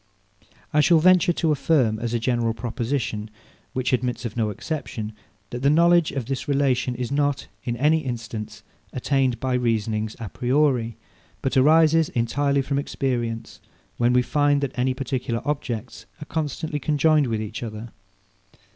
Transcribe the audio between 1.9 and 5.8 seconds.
as a general proposition, which admits of no exception, that the